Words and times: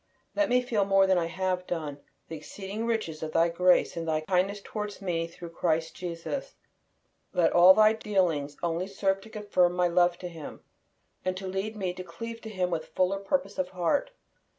Let 0.35 0.49
me 0.49 0.63
feel, 0.63 0.83
more 0.83 1.05
than 1.05 1.19
I 1.19 1.27
have 1.27 1.67
done, 1.67 1.99
the 2.27 2.35
exceeding 2.37 2.87
riches 2.87 3.21
of 3.21 3.33
Thy 3.33 3.49
grace 3.49 3.95
in 3.95 4.05
Thy 4.05 4.21
kindness 4.21 4.59
toward 4.63 4.99
me 4.99 5.27
through 5.27 5.49
Christ 5.51 5.93
Jesus. 5.93 6.55
Let 7.33 7.53
all 7.53 7.75
Thy 7.75 7.93
dealings 7.93 8.57
only 8.63 8.87
serve 8.87 9.21
to 9.21 9.29
confirm 9.29 9.73
my 9.73 9.87
love 9.87 10.17
to 10.17 10.27
Him, 10.27 10.63
and 11.23 11.37
to 11.37 11.45
lead 11.45 11.75
me 11.75 11.93
to 11.93 12.03
cleave 12.03 12.41
to 12.41 12.49
Him 12.49 12.71
with 12.71 12.87
fuller 12.95 13.19
purpose 13.19 13.59
of 13.59 13.69
heart. 13.69 14.09